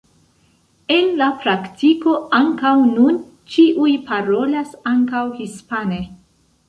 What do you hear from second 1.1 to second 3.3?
la praktiko ankaŭ nun